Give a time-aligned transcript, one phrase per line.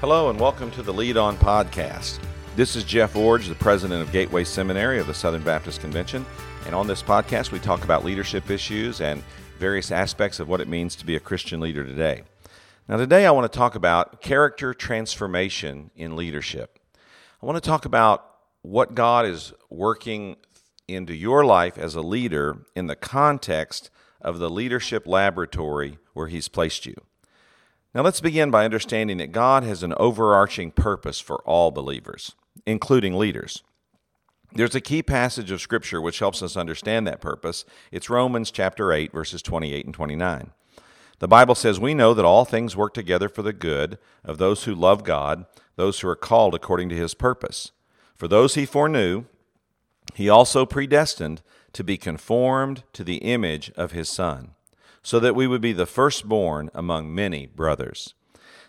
[0.00, 2.20] Hello, and welcome to the Lead On Podcast.
[2.54, 6.24] This is Jeff Iorg, the president of Gateway Seminary of the Southern Baptist Convention.
[6.66, 9.24] And on this podcast, we talk about leadership issues and
[9.58, 12.22] various aspects of what it means to be a Christian leader today.
[12.86, 16.78] Now, today I want to talk about character transformation in leadership.
[17.42, 18.24] I want to talk about
[18.62, 20.36] what God is working
[20.86, 23.90] into your life as a leader in the context
[24.20, 26.94] of the leadership laboratory where He's placed you.
[27.94, 32.34] Now, let's begin by understanding that God has an overarching purpose for all believers,
[32.66, 33.62] including leaders.
[34.52, 37.64] There's a key passage of Scripture which helps us understand that purpose.
[37.90, 40.52] It's Romans chapter 8, verses 28 and 29.
[41.18, 44.64] The Bible says, We know that all things work together for the good of those
[44.64, 45.46] who love God,
[45.76, 47.72] those who are called according to his purpose.
[48.14, 49.24] For those he foreknew,
[50.14, 54.54] he also predestined to be conformed to the image of his Son,
[55.02, 58.14] so that we would be the firstborn among many brothers.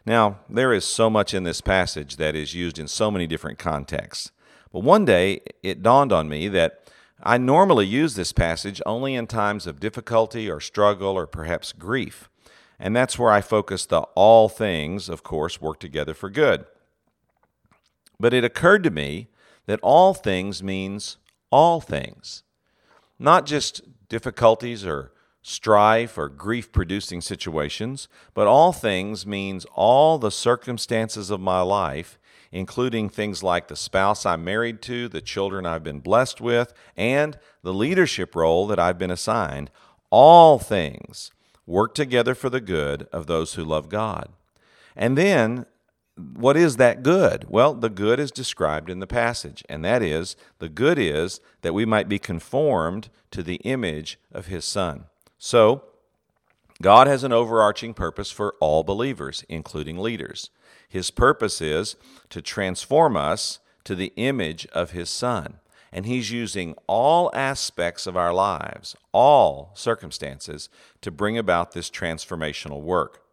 [0.06, 3.60] Now, there is so much in this passage that is used in so many different
[3.60, 4.32] contexts.
[4.72, 6.84] But one day it dawned on me that
[7.22, 12.30] I normally use this passage only in times of difficulty or struggle or perhaps grief.
[12.80, 16.66] And that's where I focus the all things, of course, work together for good.
[18.20, 19.28] But it occurred to me
[19.66, 21.18] that all things means
[21.52, 22.44] all things,
[23.18, 25.12] not just difficulties or
[25.50, 32.20] strife or grief producing situations, but all things means all the circumstances of my life
[32.52, 37.38] including things like the spouse I'm married to, the children I've been blessed with, and
[37.62, 39.70] the leadership role that I've been assigned,
[40.10, 41.32] all things
[41.68, 44.30] work together for the good of those who love God.
[44.96, 45.66] And then,
[46.36, 47.46] what is that good?
[47.48, 51.74] Well, the good is described in the passage, and that is the good is that
[51.74, 55.06] we might be conformed to the image of His Son.
[55.40, 55.84] So,
[56.82, 60.50] God has an overarching purpose for all believers, including leaders.
[60.88, 61.96] His purpose is
[62.30, 65.60] to transform us to the image of His Son.
[65.92, 70.70] And He's using all aspects of our lives, all circumstances,
[71.02, 73.24] to bring about this transformational work.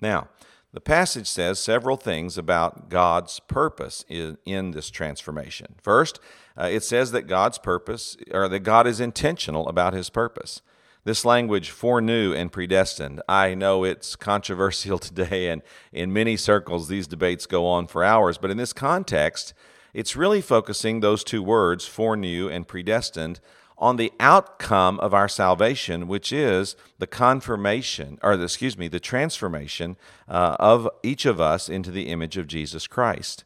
[0.00, 0.28] Now,
[0.72, 5.76] the passage says several things about God's purpose in, in this transformation.
[5.80, 6.20] First,
[6.58, 10.62] uh, it says that God's purpose, or that God is intentional about His purpose.
[11.04, 15.60] This language, foreknew and predestined, I know it's controversial today, and
[15.92, 18.38] in many circles, these debates go on for hours.
[18.38, 19.52] But in this context,
[19.92, 23.40] it's really focusing those two words, foreknew and predestined,
[23.76, 29.00] on the outcome of our salvation, which is the confirmation, or the, excuse me, the
[29.00, 33.44] transformation uh, of each of us into the image of Jesus Christ.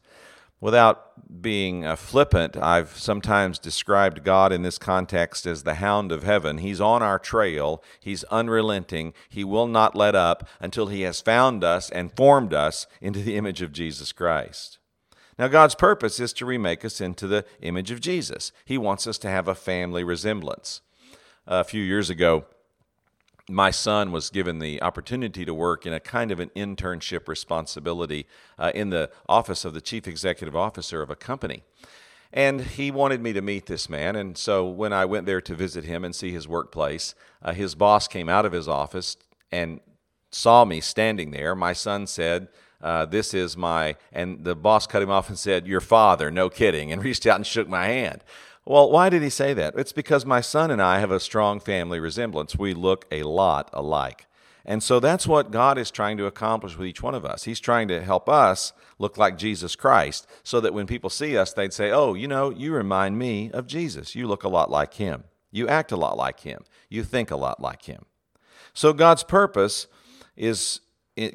[0.61, 6.23] Without being uh, flippant, I've sometimes described God in this context as the hound of
[6.23, 6.57] heaven.
[6.57, 11.63] He's on our trail, He's unrelenting, He will not let up until He has found
[11.63, 14.79] us and formed us into the image of Jesus Christ.
[15.37, 18.51] Now, God's purpose is to remake us into the image of Jesus.
[18.65, 20.81] He wants us to have a family resemblance.
[21.47, 22.45] A few years ago,
[23.49, 28.27] my son was given the opportunity to work in a kind of an internship responsibility
[28.57, 31.63] uh, in the office of the chief executive officer of a company.
[32.31, 34.15] And he wanted me to meet this man.
[34.15, 37.73] And so when I went there to visit him and see his workplace, uh, his
[37.73, 39.17] boss came out of his office
[39.51, 39.79] and
[40.31, 41.55] saw me standing there.
[41.55, 42.49] My son said,
[42.81, 46.49] uh, This is my, and the boss cut him off and said, Your father, no
[46.49, 48.23] kidding, and reached out and shook my hand.
[48.69, 49.73] Well, why did he say that?
[49.79, 52.55] It's because my son and I have a strong family resemblance.
[52.55, 54.27] We look a lot alike.
[54.63, 57.45] And so that's what God is trying to accomplish with each one of us.
[57.45, 61.51] He's trying to help us look like Jesus Christ so that when people see us,
[61.51, 64.13] they'd say, Oh, you know, you remind me of Jesus.
[64.13, 65.23] You look a lot like him.
[65.49, 66.63] You act a lot like him.
[66.89, 68.05] You think a lot like him.
[68.75, 69.87] So God's purpose
[70.37, 70.81] is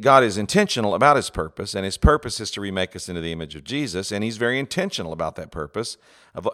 [0.01, 3.33] God is intentional about his purpose, and his purpose is to remake us into the
[3.33, 5.97] image of Jesus, and he's very intentional about that purpose,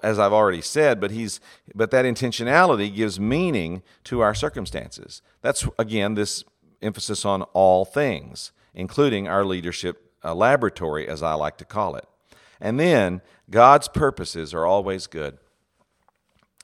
[0.03, 1.39] as I've already said, but he's
[1.75, 5.23] but that intentionality gives meaning to our circumstances.
[5.43, 6.45] That's again this
[6.83, 12.07] emphasis on all things, including our leadership uh, laboratory, as I like to call it.
[12.60, 15.39] And then God's purposes are always good.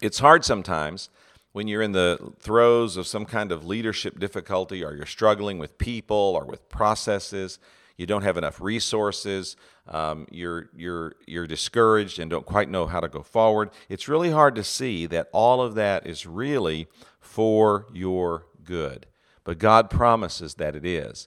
[0.00, 1.10] It's hard sometimes
[1.56, 5.78] when you're in the throes of some kind of leadership difficulty or you're struggling with
[5.78, 7.58] people or with processes,
[7.96, 9.56] you don't have enough resources,
[9.88, 14.30] um, you're, you're, you're discouraged and don't quite know how to go forward, it's really
[14.30, 16.88] hard to see that all of that is really
[17.20, 19.06] for your good.
[19.42, 21.26] But God promises that it is.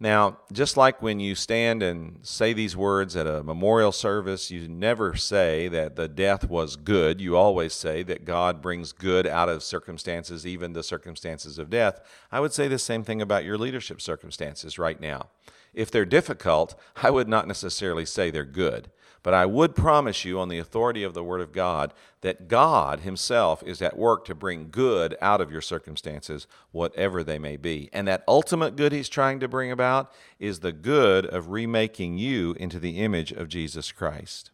[0.00, 4.68] Now, just like when you stand and say these words at a memorial service, you
[4.68, 7.20] never say that the death was good.
[7.20, 12.00] You always say that God brings good out of circumstances, even the circumstances of death.
[12.30, 15.30] I would say the same thing about your leadership circumstances right now.
[15.74, 18.90] If they're difficult, I would not necessarily say they're good.
[19.22, 23.00] But I would promise you, on the authority of the Word of God, that God
[23.00, 27.90] Himself is at work to bring good out of your circumstances, whatever they may be.
[27.92, 32.54] And that ultimate good He's trying to bring about is the good of remaking you
[32.58, 34.50] into the image of Jesus Christ.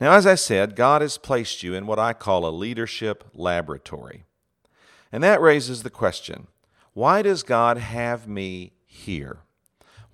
[0.00, 4.24] Now, as I said, God has placed you in what I call a leadership laboratory.
[5.12, 6.48] And that raises the question
[6.94, 9.38] why does God have me here?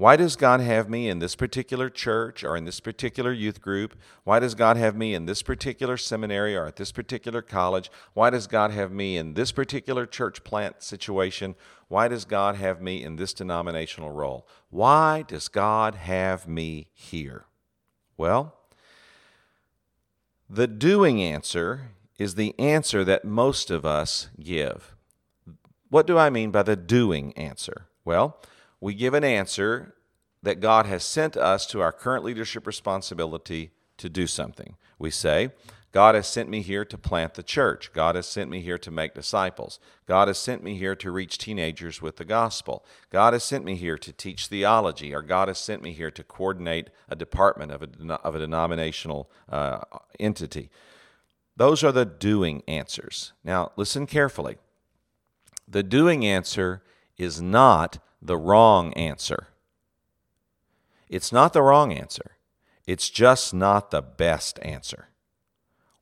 [0.00, 3.94] Why does God have me in this particular church or in this particular youth group?
[4.25, 7.91] Why does God have me in this particular seminary or at this particular college?
[8.14, 11.55] Why does God have me in this particular church plant situation?
[11.88, 14.49] Why does God have me in this denominational role?
[14.70, 17.44] Why does God have me here?
[18.17, 18.55] Well,
[20.49, 24.94] the doing answer is the answer that most of us give.
[25.91, 27.88] What do I mean by the doing answer?
[28.02, 28.41] Well,
[28.80, 29.94] we give an answer
[30.42, 34.76] that God has sent us to our current leadership responsibility to do something.
[34.98, 35.50] We say,
[35.92, 37.92] God has sent me here to plant the church.
[37.92, 39.80] God has sent me here to make disciples.
[40.06, 42.84] God has sent me here to reach teenagers with the gospel.
[43.10, 46.22] God has sent me here to teach theology, or God has sent me here to
[46.22, 49.80] coordinate a department of a, of a denominational uh,
[50.20, 50.70] entity.
[51.56, 53.32] Those are the doing answers.
[53.42, 54.58] Now, listen carefully.
[55.66, 56.82] The doing answer
[57.18, 59.49] is not the wrong answer.
[61.08, 62.37] It's not the wrong answer,
[62.87, 65.08] it's just not the best answer.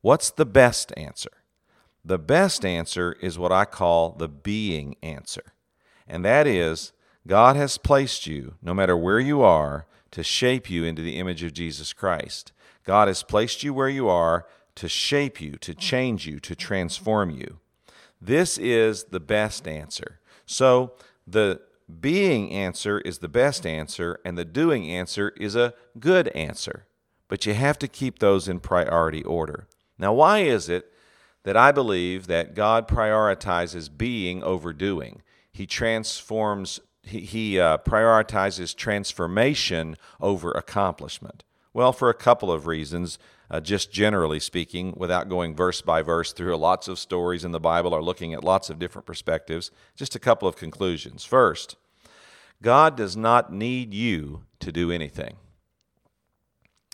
[0.00, 1.30] What's the best answer?
[2.04, 5.52] The best answer is what I call the being answer.
[6.06, 6.92] And that is,
[7.26, 11.42] God has placed you, no matter where you are, to shape you into the image
[11.42, 12.52] of Jesus Christ.
[12.84, 17.30] God has placed you where you are to shape you, to change you, to transform
[17.30, 17.58] you.
[18.20, 20.20] This is the best answer.
[20.46, 20.92] So,
[21.26, 26.86] the being answer is the best answer, and the doing answer is a good answer.
[27.28, 29.68] But you have to keep those in priority order.
[29.98, 30.92] Now, why is it
[31.44, 35.22] that I believe that God prioritizes being over doing?
[35.50, 41.42] He transforms, he, he uh, prioritizes transformation over accomplishment.
[41.72, 43.18] Well, for a couple of reasons,
[43.50, 47.60] uh, just generally speaking, without going verse by verse through lots of stories in the
[47.60, 51.24] Bible or looking at lots of different perspectives, just a couple of conclusions.
[51.24, 51.76] First,
[52.62, 55.36] God does not need you to do anything.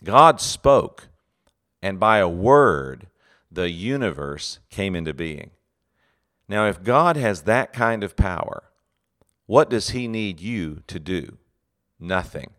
[0.03, 1.09] God spoke,
[1.81, 3.07] and by a word,
[3.51, 5.51] the universe came into being.
[6.47, 8.63] Now, if God has that kind of power,
[9.45, 11.37] what does He need you to do?
[11.99, 12.51] Nothing.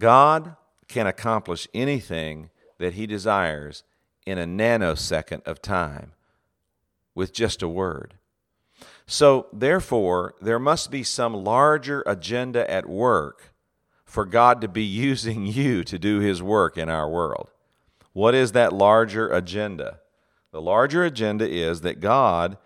[0.00, 0.56] God
[0.88, 3.84] can accomplish anything that he desires
[4.26, 6.12] in a nanosecond of time
[7.14, 8.14] with just a word.
[9.06, 13.54] So, therefore, there must be some larger agenda at work
[14.04, 17.50] for God to be using you to do his work in our world.
[18.12, 20.00] What is that larger agenda?
[20.50, 22.56] The larger agenda is that God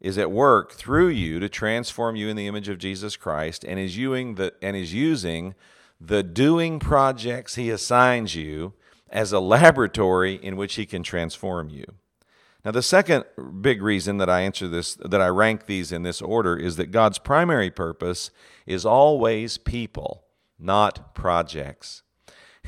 [0.00, 3.80] is at work through you to transform you in the image of Jesus Christ and
[3.80, 5.54] is using the, and is using
[6.00, 8.74] the doing projects he assigns you
[9.10, 11.84] as a laboratory in which he can transform you.
[12.64, 13.24] Now, the second
[13.60, 16.90] big reason that I answer this, that I rank these in this order, is that
[16.90, 18.30] God's primary purpose
[18.66, 20.24] is always people,
[20.58, 22.02] not projects.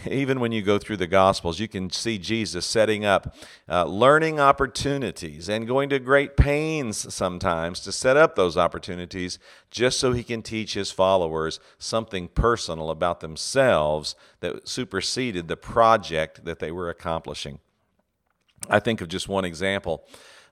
[0.08, 3.34] Even when you go through the Gospels, you can see Jesus setting up
[3.68, 9.38] uh, learning opportunities and going to great pains sometimes to set up those opportunities
[9.70, 16.44] just so he can teach his followers something personal about themselves that superseded the project
[16.44, 17.58] that they were accomplishing.
[18.68, 20.04] I think of just one example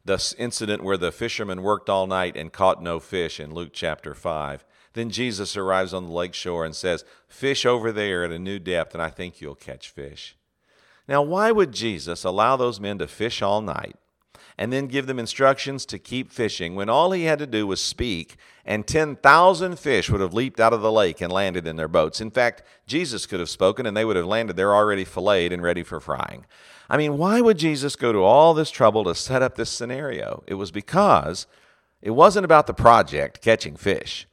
[0.04, 4.14] the incident where the fishermen worked all night and caught no fish in Luke chapter
[4.14, 4.64] 5.
[4.98, 8.58] Then Jesus arrives on the lake shore and says, Fish over there at a new
[8.58, 10.36] depth, and I think you'll catch fish.
[11.06, 13.94] Now, why would Jesus allow those men to fish all night
[14.58, 17.80] and then give them instructions to keep fishing when all he had to do was
[17.80, 21.86] speak and 10,000 fish would have leaped out of the lake and landed in their
[21.86, 22.20] boats?
[22.20, 25.62] In fact, Jesus could have spoken and they would have landed there already filleted and
[25.62, 26.44] ready for frying.
[26.90, 30.42] I mean, why would Jesus go to all this trouble to set up this scenario?
[30.48, 31.46] It was because
[32.02, 34.26] it wasn't about the project, catching fish.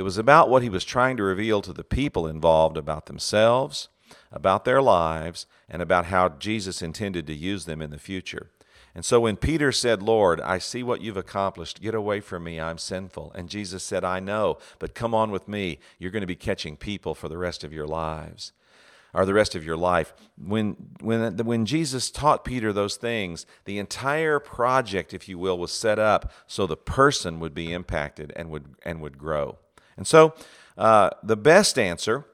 [0.00, 3.90] It was about what he was trying to reveal to the people involved about themselves,
[4.32, 8.50] about their lives, and about how Jesus intended to use them in the future.
[8.94, 12.58] And so when Peter said, Lord, I see what you've accomplished, get away from me,
[12.58, 13.32] I'm sinful.
[13.34, 15.78] And Jesus said, I know, but come on with me.
[15.98, 18.52] You're going to be catching people for the rest of your lives
[19.12, 20.14] or the rest of your life.
[20.42, 25.72] When, when, when Jesus taught Peter those things, the entire project, if you will, was
[25.72, 29.58] set up so the person would be impacted and would, and would grow.
[30.00, 30.32] And so
[30.78, 32.24] uh, the best answer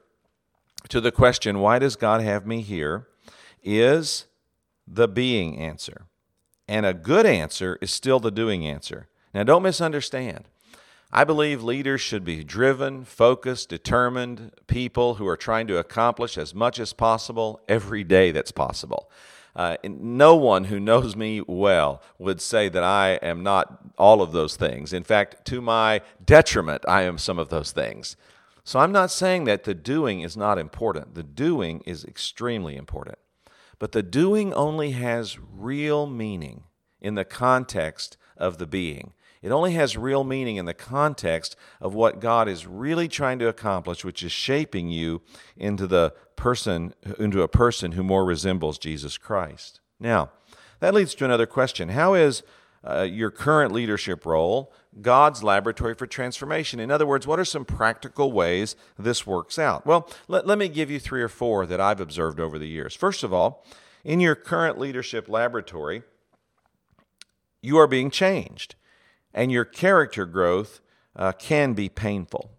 [0.87, 3.07] to the question, why does God have me here,
[3.61, 4.25] is
[4.87, 6.05] the being answer.
[6.65, 9.09] And a good answer is still the doing answer.
[9.33, 10.47] Now, don't misunderstand.
[11.11, 16.55] I believe leaders should be driven, focused, determined people who are trying to accomplish as
[16.55, 19.11] much as possible every day that's possible.
[19.57, 24.31] Uh, no one who knows me well would say that I am not all of
[24.31, 24.93] those things.
[24.93, 28.15] In fact, to my detriment, I am some of those things.
[28.63, 31.15] So I'm not saying that the doing is not important.
[31.15, 33.17] The doing is extremely important.
[33.79, 36.65] But the doing only has real meaning
[37.01, 39.13] in the context of the being.
[39.41, 43.47] It only has real meaning in the context of what God is really trying to
[43.47, 45.21] accomplish, which is shaping you
[45.55, 49.79] into the person into a person who more resembles Jesus Christ.
[49.99, 50.31] Now,
[50.79, 51.89] that leads to another question.
[51.89, 52.43] How is
[52.87, 56.79] uh, your current leadership role God's laboratory for transformation?
[56.79, 59.85] In other words, what are some practical ways this works out?
[59.85, 62.95] Well, let, let me give you three or four that I've observed over the years.
[62.95, 63.65] First of all,
[64.03, 66.03] in your current leadership laboratory,
[67.61, 68.75] you are being changed
[69.33, 70.81] and your character growth
[71.15, 72.51] uh, can be painful.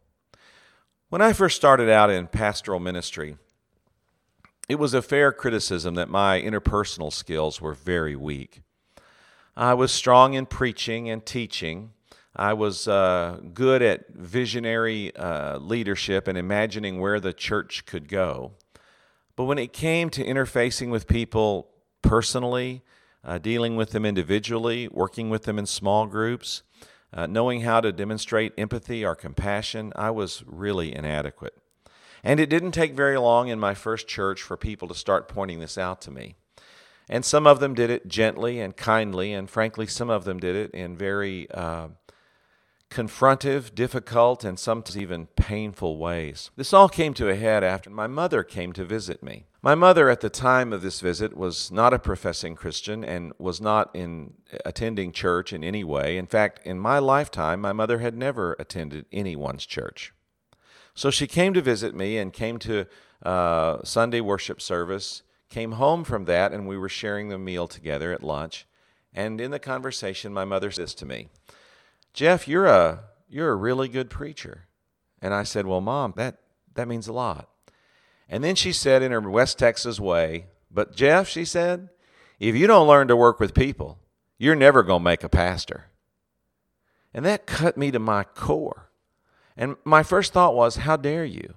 [1.08, 3.36] When I first started out in pastoral ministry,
[4.68, 8.60] it was a fair criticism that my interpersonal skills were very weak.
[9.56, 11.92] I was strong in preaching and teaching.
[12.36, 18.52] I was uh, good at visionary uh, leadership and imagining where the church could go.
[19.34, 21.70] But when it came to interfacing with people
[22.02, 22.82] personally,
[23.24, 26.62] uh, dealing with them individually, working with them in small groups,
[27.12, 31.54] uh, knowing how to demonstrate empathy or compassion, I was really inadequate.
[32.22, 35.60] And it didn't take very long in my first church for people to start pointing
[35.60, 36.34] this out to me.
[37.08, 40.54] And some of them did it gently and kindly, and frankly, some of them did
[40.54, 41.88] it in very uh,
[42.90, 46.50] confrontive, difficult, and sometimes even painful ways.
[46.56, 49.46] This all came to a head after my mother came to visit me.
[49.60, 53.60] My mother, at the time of this visit, was not a professing Christian and was
[53.60, 54.34] not in
[54.64, 56.16] attending church in any way.
[56.16, 60.14] In fact, in my lifetime, my mother had never attended anyone's church.
[60.94, 62.86] So she came to visit me and came to
[63.24, 68.12] uh, Sunday worship service, came home from that, and we were sharing the meal together
[68.12, 68.64] at lunch.
[69.12, 71.28] And in the conversation, my mother says to me,
[72.12, 74.68] Jeff, you're a you're a really good preacher.
[75.20, 76.38] And I said, Well, Mom, that
[76.74, 77.48] that means a lot.
[78.28, 81.88] And then she said in her West Texas way, But Jeff, she said,
[82.38, 83.98] if you don't learn to work with people,
[84.38, 85.86] you're never going to make a pastor.
[87.12, 88.90] And that cut me to my core.
[89.56, 91.54] And my first thought was, How dare you?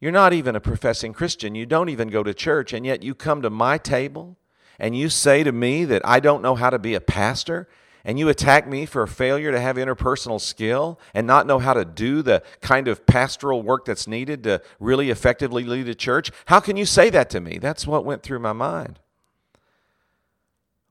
[0.00, 1.54] You're not even a professing Christian.
[1.54, 4.36] You don't even go to church, and yet you come to my table
[4.78, 7.68] and you say to me that I don't know how to be a pastor
[8.06, 11.74] and you attack me for a failure to have interpersonal skill and not know how
[11.74, 16.30] to do the kind of pastoral work that's needed to really effectively lead a church,
[16.46, 17.58] how can you say that to me?
[17.58, 19.00] That's what went through my mind.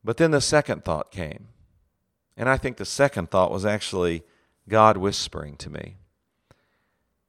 [0.04, 1.48] But then the second thought came.
[2.36, 4.22] And I think the second thought was actually
[4.68, 5.96] God whispering to me.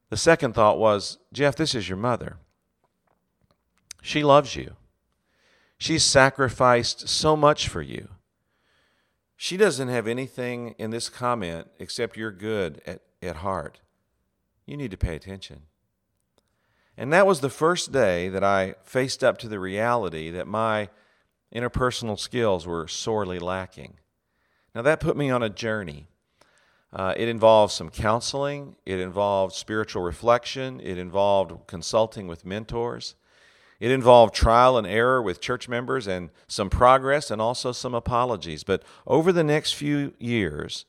[0.10, 2.36] The second thought was Jeff, this is your mother.
[4.02, 4.74] She loves you.
[5.78, 8.10] She's sacrificed so much for you.
[9.38, 13.80] She doesn't have anything in this comment except you're good at, at heart.
[14.66, 15.62] You need to pay attention.
[16.98, 20.90] And that was the first day that I faced up to the reality that my
[21.54, 23.94] interpersonal skills were sorely lacking.
[24.74, 26.08] Now, that put me on a journey.
[26.92, 33.16] Uh, it involved some counseling, it involved spiritual reflection, it involved consulting with mentors.
[33.80, 38.64] It involved trial and error with church members and some progress and also some apologies.
[38.64, 40.86] But over the next few years,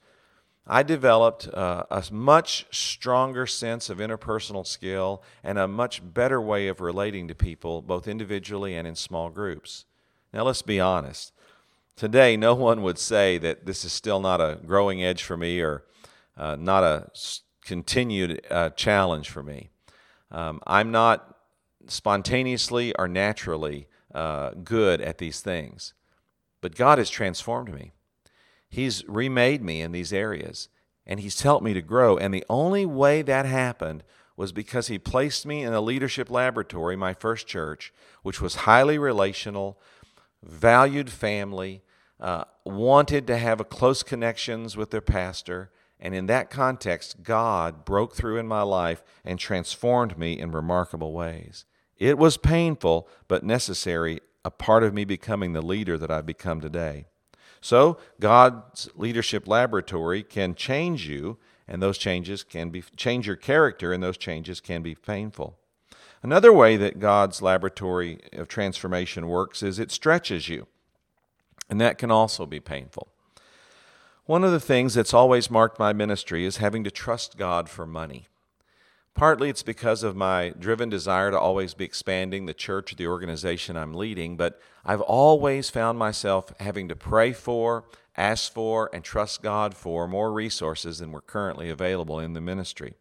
[0.67, 6.69] I developed uh, a much stronger sense of interpersonal skill and a much better way
[6.69, 9.87] of relating to people, both individually and in small groups.
[10.33, 11.33] Now, let's be honest.
[11.97, 15.61] Today, no one would say that this is still not a growing edge for me
[15.61, 15.85] or
[16.37, 17.11] uh, not a
[17.65, 19.71] continued uh, challenge for me.
[20.31, 21.38] Um, I'm not
[21.91, 25.95] spontaneously or naturally uh, good at these things.
[26.61, 27.93] But God has transformed me.
[28.69, 30.69] He's remade me in these areas,
[31.07, 32.17] and He's helped me to grow.
[32.17, 34.05] And the only way that happened
[34.37, 37.93] was because He placed me in a leadership laboratory, my first church,
[38.23, 39.81] which was highly relational,
[40.43, 41.83] valued family,
[42.21, 45.71] uh, wanted to have a close connections with their pastor.
[46.01, 51.13] And in that context, God broke through in my life and transformed me in remarkable
[51.13, 51.65] ways.
[51.99, 56.61] It was painful, but necessary, a part of me becoming the leader that I've become
[56.61, 57.07] today.
[57.61, 63.93] So, God's leadership laboratory can change you, and those changes can be change your character,
[63.93, 65.59] and those changes can be painful.
[66.23, 70.67] Another way that God's laboratory of transformation works is it stretches you,
[71.69, 73.09] and that can also be painful.
[74.25, 77.87] One of the things that's always marked my ministry is having to trust God for
[77.87, 78.27] money.
[79.19, 83.77] Partly it's because of my driven desire to always be expanding the church the organization
[83.77, 87.83] I'm leading, but I've always found myself having to pray for,
[88.17, 92.95] ask for, and trust God for more resources than were currently available in the ministry.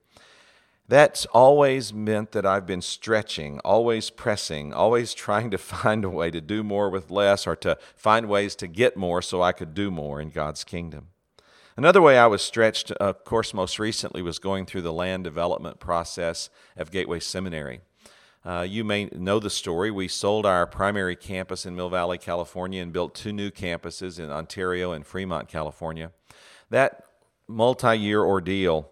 [0.88, 6.32] That's always meant that I've been stretching, always pressing, always trying to find a way
[6.32, 9.76] to do more with less or to find ways to get more so I could
[9.76, 11.10] do more in God's kingdom.
[11.78, 15.80] Another way I was stretched, of course, most recently was going through the land development
[15.80, 17.82] process of Gateway Seminary.
[18.44, 19.92] Uh, you may know the story.
[19.92, 24.32] We sold our primary campus in Mill Valley, California, and built two new campuses in
[24.32, 26.12] Ontario and Fremont, California.
[26.72, 27.04] That
[27.48, 28.90] multi year ordeal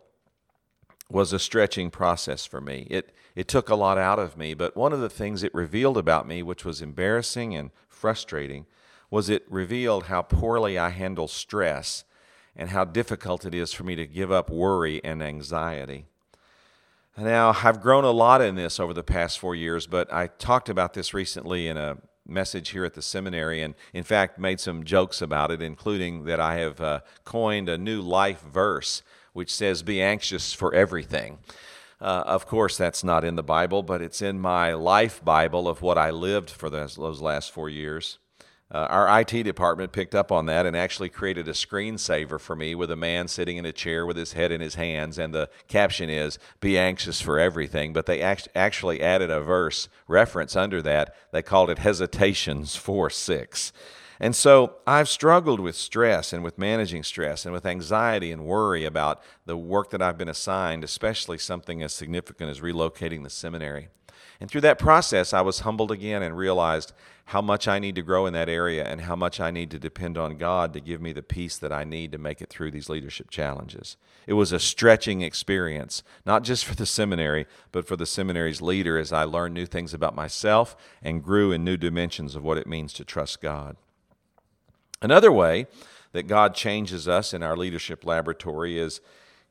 [1.10, 2.86] was a stretching process for me.
[2.92, 5.98] It, it took a lot out of me, but one of the things it revealed
[5.98, 8.68] about me, which was embarrassing and frustrating,
[9.10, 12.04] was it revealed how poorly I handle stress
[12.56, 16.06] and how difficult it is for me to give up worry and anxiety.
[17.18, 20.68] Now, I've grown a lot in this over the past four years, but I talked
[20.68, 21.98] about this recently in a
[22.28, 26.40] message here at the seminary and, in fact, made some jokes about it, including that
[26.40, 29.02] I have uh, coined a new life verse
[29.36, 31.40] which says, Be anxious for everything.
[32.00, 35.82] Uh, of course, that's not in the Bible, but it's in my life Bible of
[35.82, 38.18] what I lived for those, those last four years.
[38.72, 42.74] Uh, our IT department picked up on that and actually created a screensaver for me
[42.74, 45.50] with a man sitting in a chair with his head in his hands, and the
[45.68, 50.82] caption is "Be anxious for everything." But they act- actually added a verse reference under
[50.82, 51.16] that.
[51.32, 53.72] They called it "Hesitations four six."
[54.20, 58.86] And so I've struggled with stress and with managing stress and with anxiety and worry
[58.86, 63.90] about the work that I've been assigned, especially something as significant as relocating the seminary.
[64.40, 66.94] And through that process, I was humbled again and realized
[67.30, 69.80] how much I need to grow in that area and how much I need to
[69.80, 72.72] depend on God to give me the peace that I need to make it through
[72.72, 73.98] these leadership challenges.
[74.28, 78.98] It was a stretching experience, not just for the seminary, but for the seminary's leader
[78.98, 82.68] as I learned new things about myself and grew in new dimensions of what it
[82.68, 83.76] means to trust God.
[85.02, 85.68] Another way
[86.12, 89.02] that God changes us in our leadership laboratory is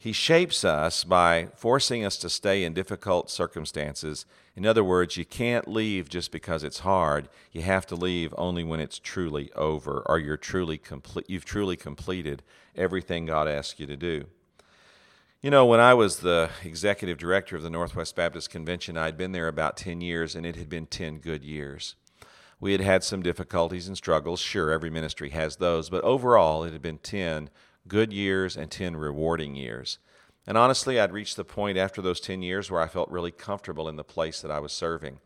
[0.04, 4.26] he shapes us by forcing us to stay in difficult circumstances.
[4.54, 7.30] In other words, you can't leave just because it's hard.
[7.52, 11.74] You have to leave only when it's truly over or you're truly complete, you've truly
[11.74, 12.42] completed
[12.76, 14.26] everything God asks you to do.
[15.40, 19.32] You know, when I was the executive director of the Northwest Baptist Convention, I'd been
[19.32, 21.94] there about 10 years, and it had been 10 good years.
[22.60, 24.40] We had had some difficulties and struggles.
[24.40, 27.48] Sure, every ministry has those, but overall, it had been 10
[27.88, 29.98] good years and 10 rewarding years.
[30.46, 33.88] And honestly, I'd reached the point after those 10 years where I felt really comfortable
[33.88, 35.18] in the place that I was serving.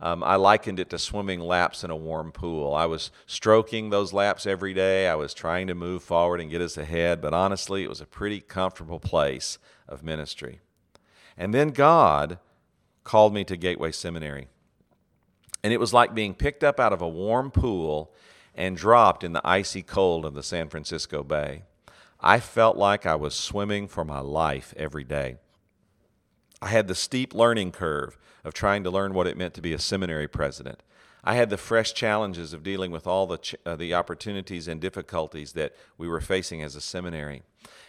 [0.00, 2.74] Um, I likened it to swimming laps in a warm pool.
[2.74, 5.06] I was stroking those laps every day.
[5.06, 8.06] I was trying to move forward and get us ahead, but honestly, it was a
[8.06, 10.60] pretty comfortable place of ministry.
[11.36, 12.38] And then God
[13.04, 14.48] called me to Gateway Seminary.
[15.62, 18.12] And it was like being picked up out of a warm pool
[18.54, 21.62] and dropped in the icy cold of the San Francisco Bay.
[22.22, 25.38] I felt like I was swimming for my life every day.
[26.60, 29.72] I had the steep learning curve of trying to learn what it meant to be
[29.72, 30.84] a seminary president.
[31.24, 34.80] I had the fresh challenges of dealing with all the, ch- uh, the opportunities and
[34.80, 37.42] difficulties that we were facing as a seminary.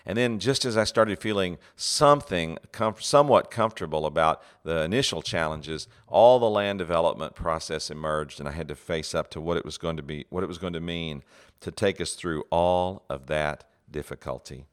[0.05, 5.87] And then, just as I started feeling something com- somewhat comfortable about the initial challenges,
[6.07, 9.65] all the land development process emerged, and I had to face up to what it
[9.65, 11.23] was going to be, what it was going to mean
[11.61, 13.63] to take us through all of that
[13.93, 14.65] difficulty.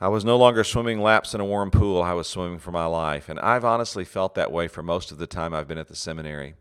[0.00, 2.86] I was no longer swimming laps in a warm pool, I was swimming for my
[2.86, 3.28] life.
[3.28, 5.94] And I've honestly felt that way for most of the time I've been at the
[5.94, 6.54] seminary.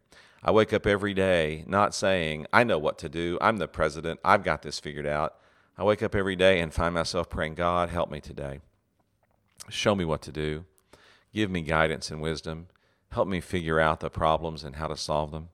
[0.43, 4.19] I wake up every day not saying, I know what to do, I'm the president,
[4.25, 5.35] I've got this figured out.
[5.77, 8.59] I wake up every day and find myself praying, God, help me today.
[9.69, 10.65] Show me what to do.
[11.33, 12.67] Give me guidance and wisdom.
[13.11, 15.49] Help me figure out the problems and how to solve them.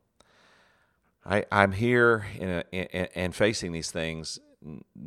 [1.25, 4.39] I, am here a, in, and facing these things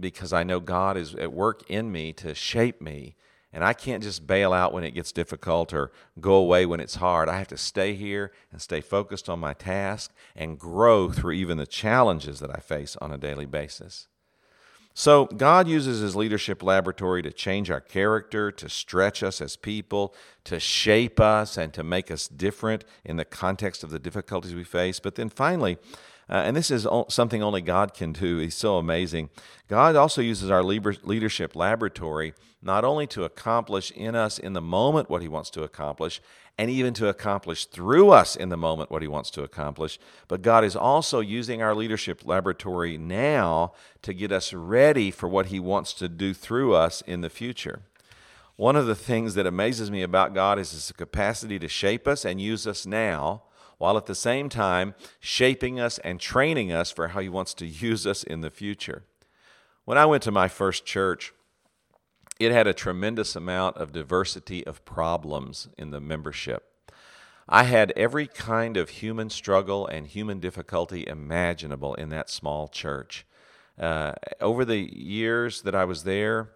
[0.02, 3.14] because I know God is at work in me to shape me
[3.52, 6.94] And I can't just bail out when it gets difficult or go away when it's
[6.96, 7.28] hard.
[7.28, 11.58] I have to stay here and stay focused on my task and grow through even
[11.58, 14.08] the challenges that I face on a daily basis.
[14.94, 20.14] So, God uses His leadership laboratory to change our character, to stretch us as people,
[20.44, 24.64] to shape us, and to make us different in the context of the difficulties we
[24.64, 25.00] face.
[25.00, 25.78] But then finally,
[26.28, 28.38] uh, and this is something only God can do.
[28.38, 29.30] He's so amazing.
[29.68, 35.10] God also uses our leadership laboratory not only to accomplish in us in the moment
[35.10, 36.20] what He wants to accomplish,
[36.56, 40.42] and even to accomplish through us in the moment what He wants to accomplish, but
[40.42, 45.58] God is also using our leadership laboratory now to get us ready for what He
[45.58, 47.82] wants to do through us in the future.
[48.56, 52.24] One of the things that amazes me about God is His capacity to shape us
[52.24, 53.42] and use us now
[53.82, 57.66] while at the same time shaping us and training us for how He wants to
[57.66, 59.02] use us in the future.
[59.84, 61.32] When I went to my first church,
[62.38, 66.62] it had a tremendous amount of diversity of problems in the membership.
[67.48, 73.26] I had every kind of human struggle and human difficulty imaginable in that small church.
[73.76, 76.50] Uh, over the years that I was there,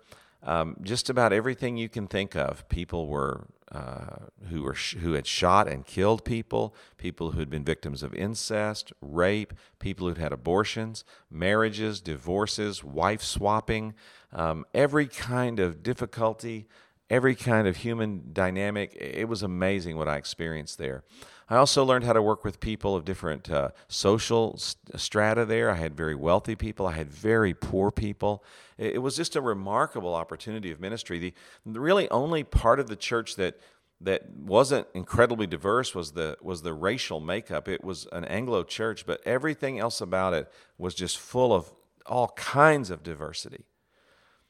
[0.44, 2.68] um, just about everything you can think of.
[2.68, 7.50] People were uh, who were sh- who had shot and killed people, people who had
[7.50, 13.94] been victims of incest, rape, people who'd had abortions, marriages, divorces, wife swapping,
[14.32, 16.68] um, every kind of difficulty,
[17.10, 18.96] every kind of human dynamic.
[19.00, 21.02] It was amazing what I experienced there.
[21.48, 25.70] I also learned how to work with people of different uh, social strata there.
[25.70, 28.42] I had very wealthy people, I had very poor people.
[28.76, 31.18] It, it was just a remarkable opportunity of ministry.
[31.18, 33.60] The, the really only part of the church that
[33.98, 37.66] that wasn't incredibly diverse was the was the racial makeup.
[37.66, 41.72] It was an Anglo church, but everything else about it was just full of
[42.04, 43.64] all kinds of diversity.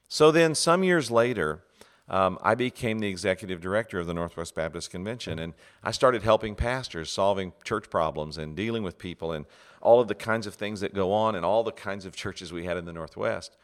[0.09, 1.63] So then, some years later,
[2.09, 6.55] um, I became the executive director of the Northwest Baptist Convention, and I started helping
[6.55, 9.47] pastors solving church problems and dealing with people and
[9.81, 12.53] all of the kinds of things that go on in all the kinds of churches
[12.53, 13.57] we had in the Northwest.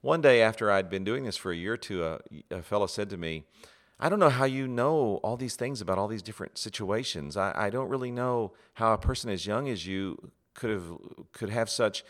[0.00, 2.18] One day, after I'd been doing this for a year or two, a,
[2.50, 3.44] a fellow said to me,
[3.98, 7.36] I don't know how you know all these things about all these different situations.
[7.36, 10.92] I, I don't really know how a person as young as you could have
[11.32, 12.04] could have such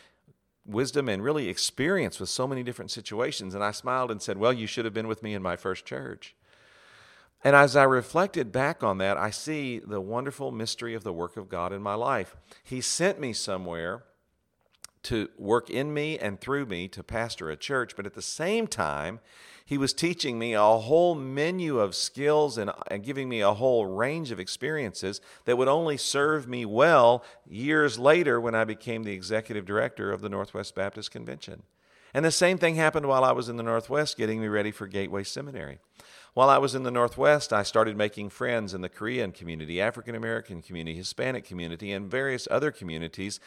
[0.66, 3.54] wisdom and really experience with so many different situations.
[3.54, 5.84] And I smiled and said, Well, you should have been with me in my first
[5.84, 6.34] church.
[7.42, 11.36] And as I reflected back on that, I see the wonderful mystery of the work
[11.36, 12.34] of God in my life.
[12.62, 14.04] He sent me somewhere
[15.02, 18.66] to work in me and through me to pastor a church, but at the same
[18.66, 19.20] time,
[19.64, 23.86] he was teaching me a whole menu of skills and, and giving me a whole
[23.86, 29.12] range of experiences that would only serve me well years later when I became the
[29.12, 31.62] executive director of the Northwest Baptist Convention.
[32.12, 34.86] And the same thing happened while I was in the Northwest getting me ready for
[34.86, 35.78] Gateway Seminary.
[36.34, 40.14] While I was in the Northwest, I started making friends in the Korean community, African
[40.14, 43.40] American community, Hispanic community, and various other communities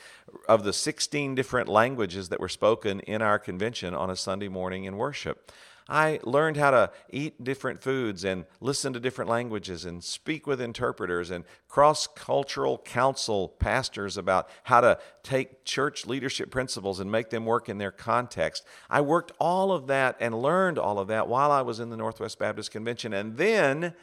[0.49, 4.85] of the 16 different languages that were spoken in our convention on a Sunday morning
[4.85, 5.51] in worship.
[5.89, 10.59] I learned how to eat different foods and listen to different languages and speak with
[10.59, 17.29] interpreters and cross cultural counsel pastors about how to take church leadership principles and make
[17.29, 18.65] them work in their context.
[18.89, 21.97] I worked all of that and learned all of that while I was in the
[21.97, 23.13] Northwest Baptist Convention.
[23.13, 23.93] And then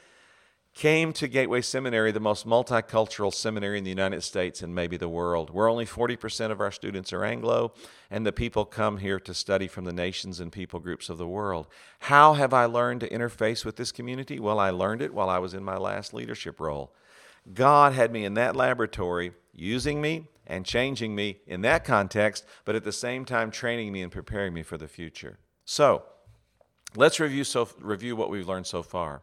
[0.75, 5.09] came to Gateway Seminary, the most multicultural seminary in the United States and maybe the
[5.09, 5.51] world.
[5.51, 7.73] Where only 40% of our students are Anglo,
[8.11, 11.29] and the people come here to study from the nations and people groups of the
[11.29, 11.69] world.
[12.01, 14.41] How have I learned to interface with this community?
[14.41, 16.93] Well, I learned it while I was in my last leadership role.
[17.53, 22.75] God had me in that laboratory, using me and changing me in that context, but
[22.75, 25.39] at the same time training me and preparing me for the future.
[25.65, 26.03] So,
[26.97, 29.23] let's review, so, review what we've learned so far.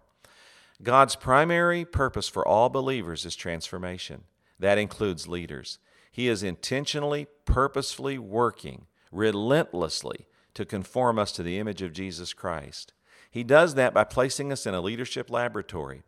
[0.84, 4.24] God's primary purpose for all believers is transformation.
[4.60, 5.80] That includes leaders.
[6.12, 12.94] He is intentionally, purposefully working relentlessly to conform us to the image of Jesus Christ.
[13.30, 16.04] He does that by placing us in a leadership laboratory.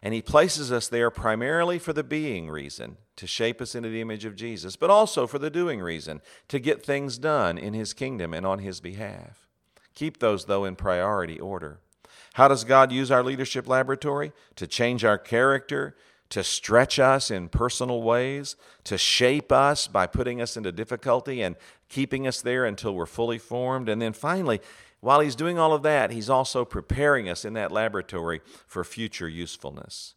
[0.00, 4.00] And He places us there primarily for the being reason, to shape us into the
[4.00, 7.92] image of Jesus, but also for the doing reason, to get things done in His
[7.92, 9.48] kingdom and on His behalf.
[9.94, 11.80] Keep those, though, in priority order.
[12.38, 14.30] How does God use our leadership laboratory?
[14.54, 15.96] To change our character,
[16.28, 21.56] to stretch us in personal ways, to shape us by putting us into difficulty and
[21.88, 23.88] keeping us there until we're fully formed.
[23.88, 24.60] And then finally,
[25.00, 29.28] while He's doing all of that, He's also preparing us in that laboratory for future
[29.28, 30.14] usefulness.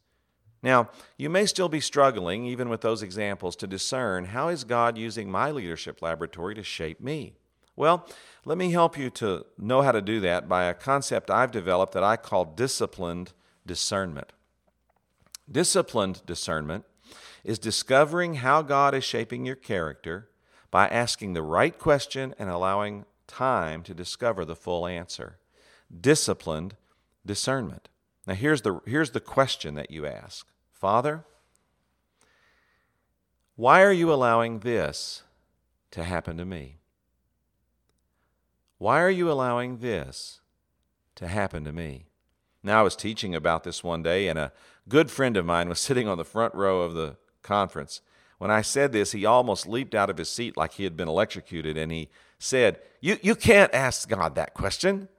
[0.62, 4.96] Now, you may still be struggling, even with those examples, to discern how is God
[4.96, 7.34] using my leadership laboratory to shape me?
[7.82, 8.06] Well,
[8.46, 11.94] let me help you to know how to do that by a concept I've developed
[11.94, 13.34] that I call disciplined
[13.66, 14.34] discernment.
[15.52, 16.86] Disciplined discernment
[17.44, 20.30] is discovering how God is shaping your character
[20.70, 25.40] by asking the right question and allowing time to discover the full answer.
[25.90, 26.76] Disciplined
[27.26, 27.90] discernment.
[28.28, 30.46] Now here's the here's the question that you ask.
[30.72, 31.26] Father,
[33.56, 35.24] why are you allowing this
[35.90, 36.78] to happen to me?
[38.82, 40.40] Why are you allowing this
[41.14, 42.08] to happen to me?
[42.64, 44.52] Now, I was teaching about this one day, and a
[44.90, 48.02] good friend of mine was sitting on the front row of the conference.
[48.40, 51.08] When I said this, he almost leaped out of his seat like he had been
[51.08, 55.10] electrocuted, and he said, You, you can't ask God that question.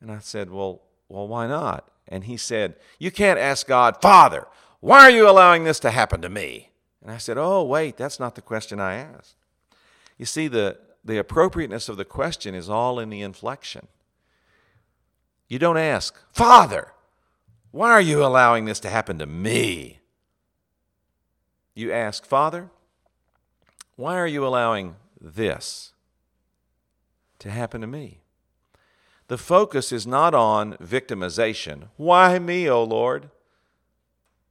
[0.00, 1.88] And I said, Well, well, why not?
[2.08, 4.48] And he said, You can't ask God, Father,
[4.80, 6.70] why are you allowing this to happen to me?
[7.00, 9.36] And I said, Oh, wait, that's not the question I asked.
[10.18, 13.88] You see, the, the appropriateness of the question is all in the inflection.
[15.48, 16.92] You don't ask, Father,
[17.70, 20.00] why are you allowing this to happen to me?
[21.74, 22.70] You ask, Father,
[23.96, 25.92] why are you allowing this
[27.40, 28.20] to happen to me?
[29.28, 31.88] The focus is not on victimization.
[31.96, 33.30] Why me, O Lord?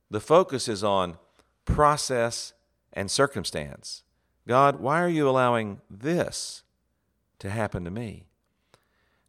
[0.10, 1.18] The focus is on
[1.66, 2.54] process
[2.92, 4.04] and circumstance.
[4.48, 6.64] God, why are you allowing this
[7.40, 8.26] to happen to me?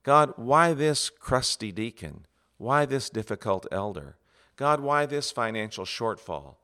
[0.03, 2.27] God, why this crusty deacon?
[2.59, 4.17] Why this difficult elder?
[4.57, 6.57] God, why this financial shortfall?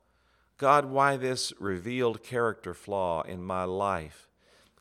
[0.57, 4.29] God, why this revealed character flaw in my life?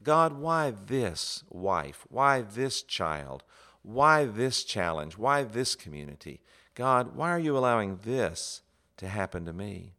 [0.03, 2.07] God, why this wife?
[2.09, 3.45] Why this child?
[3.83, 5.17] Why this challenge?
[5.17, 6.41] Why this community?
[6.75, 8.63] God, why are you allowing this
[8.99, 9.95] to happen to me?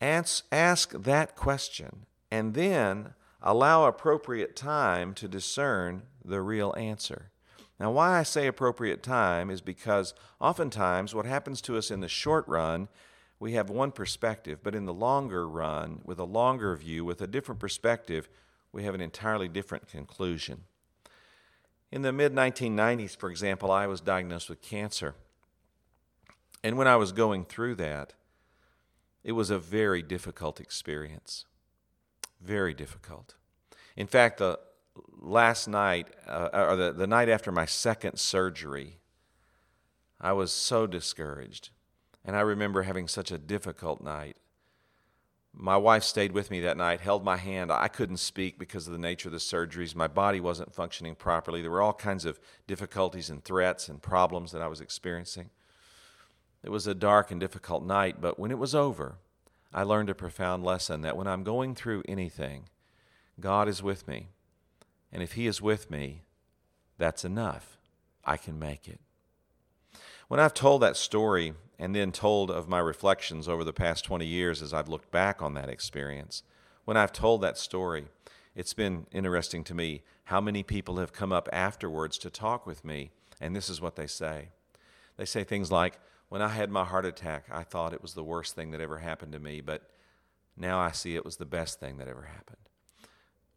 [0.00, 7.30] Ask, ask that question and then allow appropriate time to discern the real answer.
[7.78, 12.08] Now, why I say appropriate time is because oftentimes what happens to us in the
[12.08, 12.88] short run,
[13.38, 17.26] we have one perspective, but in the longer run, with a longer view, with a
[17.26, 18.28] different perspective,
[18.72, 20.64] we have an entirely different conclusion.
[21.92, 25.14] In the mid 1990s, for example, I was diagnosed with cancer.
[26.64, 28.14] And when I was going through that,
[29.26, 31.46] it was a very difficult experience.
[32.40, 33.34] Very difficult.
[33.96, 34.60] In fact, the
[35.20, 39.00] last night, uh, or the, the night after my second surgery,
[40.20, 41.70] I was so discouraged.
[42.24, 44.36] And I remember having such a difficult night.
[45.52, 47.72] My wife stayed with me that night, held my hand.
[47.72, 49.96] I couldn't speak because of the nature of the surgeries.
[49.96, 51.62] My body wasn't functioning properly.
[51.62, 55.50] There were all kinds of difficulties and threats and problems that I was experiencing.
[56.66, 59.18] It was a dark and difficult night, but when it was over,
[59.72, 62.64] I learned a profound lesson that when I'm going through anything,
[63.38, 64.30] God is with me.
[65.12, 66.22] And if He is with me,
[66.98, 67.78] that's enough.
[68.24, 68.98] I can make it.
[70.26, 74.26] When I've told that story and then told of my reflections over the past 20
[74.26, 76.42] years as I've looked back on that experience,
[76.84, 78.06] when I've told that story,
[78.56, 82.84] it's been interesting to me how many people have come up afterwards to talk with
[82.84, 84.48] me, and this is what they say.
[85.16, 88.24] They say things like, When I had my heart attack, I thought it was the
[88.24, 89.88] worst thing that ever happened to me, but
[90.56, 92.56] now I see it was the best thing that ever happened.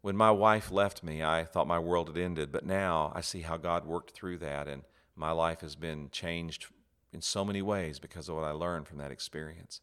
[0.02, 3.42] When my wife left me, I thought my world had ended, but now I see
[3.42, 4.82] how God worked through that, and
[5.16, 6.66] my life has been changed
[7.12, 9.80] in so many ways because of what I learned from that experience.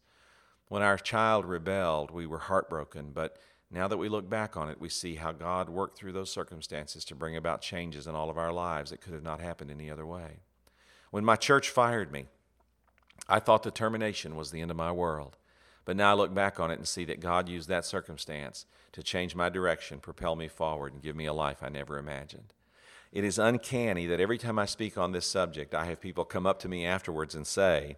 [0.68, 3.38] When our child rebelled, we were heartbroken, but
[3.70, 7.04] now that we look back on it, we see how God worked through those circumstances
[7.04, 9.90] to bring about changes in all of our lives that could have not happened any
[9.90, 10.38] other way.
[11.10, 12.26] When my church fired me,
[13.28, 15.36] I thought the termination was the end of my world.
[15.84, 19.02] But now I look back on it and see that God used that circumstance to
[19.02, 22.52] change my direction, propel me forward, and give me a life I never imagined.
[23.10, 26.46] It is uncanny that every time I speak on this subject, I have people come
[26.46, 27.96] up to me afterwards and say,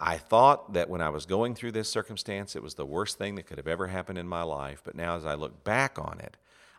[0.00, 3.34] I thought that when I was going through this circumstance, it was the worst thing
[3.34, 4.80] that could have ever happened in my life.
[4.82, 6.36] But now, as I look back on it,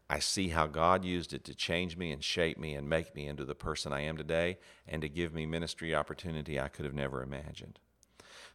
[0.09, 3.27] I see how God used it to change me and shape me and make me
[3.27, 6.93] into the person I am today and to give me ministry opportunity I could have
[6.93, 7.79] never imagined.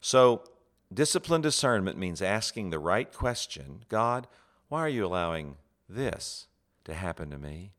[0.01, 0.45] So,
[0.93, 4.29] disciplined discernment means asking the right question God,
[4.69, 5.57] why are you allowing
[5.89, 6.47] this
[6.85, 7.73] to happen to me?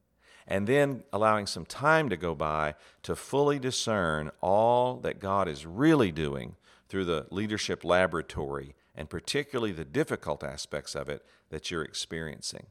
[0.47, 5.65] and then allowing some time to go by to fully discern all that God is
[5.65, 6.55] really doing
[6.89, 12.65] through the leadership laboratory and particularly the difficult aspects of it that you're experiencing.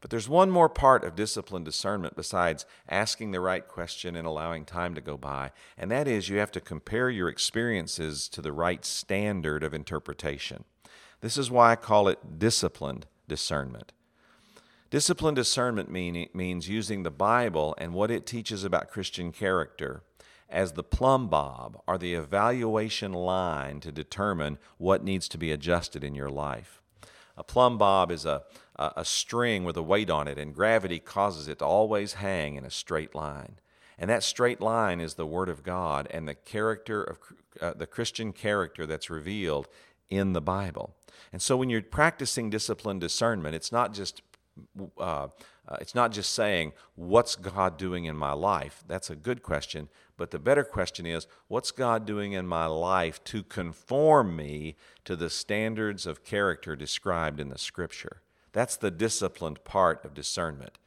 [0.00, 4.64] But there's one more part of disciplined discernment besides asking the right question and allowing
[4.64, 8.52] time to go by, and that is you have to compare your experiences to the
[8.52, 10.64] right standard of interpretation.
[11.20, 13.92] This is why I call it disciplined discernment.
[14.90, 20.02] Discipline discernment mean, means using the Bible and what it teaches about Christian character
[20.48, 26.04] as the plumb bob or the evaluation line to determine what needs to be adjusted
[26.04, 26.82] in your life.
[27.36, 28.42] A plumb bob is a,
[28.78, 32.64] a, string with a weight on it, and gravity causes it to always hang in
[32.64, 33.58] a straight line.
[33.98, 37.18] And that straight line is the Word of God and the character of
[37.60, 39.68] uh, the Christian character that's revealed
[40.10, 40.94] in the Bible.
[41.32, 44.20] And so when you're practicing discipline discernment, it's not just
[44.98, 45.28] uh,
[45.68, 48.84] uh, it's not just saying, What's God doing in my life?
[48.86, 49.88] That's a good question.
[50.16, 55.16] But the better question is, What's God doing in my life to conform me to
[55.16, 58.22] the standards of character described in the Scripture?
[58.56, 60.78] That's the disciplined part of discernment.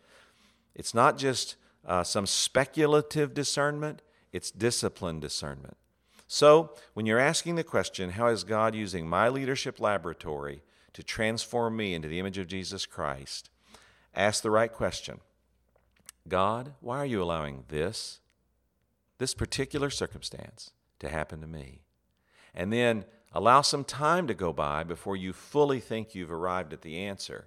[0.74, 1.56] It's not just
[1.86, 4.02] uh, some speculative discernment,
[4.34, 5.78] it's disciplined discernment.
[6.28, 11.78] So, when you're asking the question, How is God using my leadership laboratory to transform
[11.78, 13.52] me into the image of Jesus Christ?
[14.16, 15.20] Ask the right question
[16.28, 18.20] God, why are you allowing this,
[19.20, 21.82] this particular circumstance, to happen to me?
[22.56, 26.82] And then allow some time to go by before you fully think you've arrived at
[26.82, 27.46] the answer.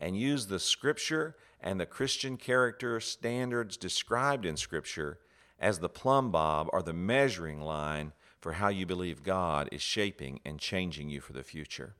[0.00, 5.20] And use the Scripture and the Christian character standards described in Scripture
[5.60, 10.40] as the plumb bob or the measuring line for how you believe God is shaping
[10.44, 11.94] and changing you for the future.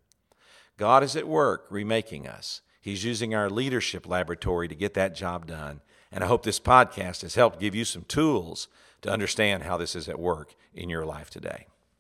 [0.79, 2.63] God is at work remaking us.
[2.81, 5.83] He's using our leadership laboratory to get that job done.
[6.11, 8.69] And I hope this podcast has helped give you some tools
[9.03, 11.67] to understand how this is at work in your life today.